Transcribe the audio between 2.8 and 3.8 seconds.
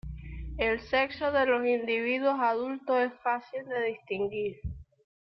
es fácil